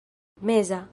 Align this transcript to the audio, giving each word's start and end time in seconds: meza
meza 0.39 0.87